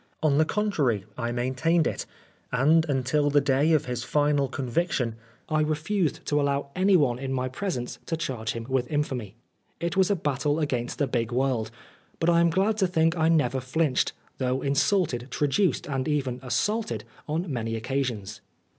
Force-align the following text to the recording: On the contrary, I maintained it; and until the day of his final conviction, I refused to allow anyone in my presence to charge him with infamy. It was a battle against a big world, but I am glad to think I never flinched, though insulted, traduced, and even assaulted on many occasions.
On 0.23 0.39
the 0.39 0.45
contrary, 0.45 1.05
I 1.15 1.31
maintained 1.31 1.85
it; 1.85 2.07
and 2.51 2.85
until 2.89 3.29
the 3.29 3.39
day 3.39 3.71
of 3.73 3.85
his 3.85 4.03
final 4.03 4.47
conviction, 4.47 5.15
I 5.47 5.61
refused 5.61 6.25
to 6.25 6.41
allow 6.41 6.71
anyone 6.75 7.19
in 7.19 7.31
my 7.31 7.47
presence 7.47 7.99
to 8.07 8.17
charge 8.17 8.53
him 8.53 8.65
with 8.67 8.91
infamy. 8.91 9.35
It 9.79 9.95
was 9.95 10.09
a 10.09 10.15
battle 10.15 10.59
against 10.59 11.01
a 11.01 11.05
big 11.07 11.31
world, 11.31 11.69
but 12.19 12.31
I 12.31 12.39
am 12.39 12.49
glad 12.49 12.77
to 12.77 12.87
think 12.87 13.15
I 13.15 13.29
never 13.29 13.59
flinched, 13.61 14.13
though 14.39 14.63
insulted, 14.63 15.27
traduced, 15.29 15.85
and 15.87 16.07
even 16.07 16.39
assaulted 16.41 17.03
on 17.27 17.53
many 17.53 17.75
occasions. 17.75 18.41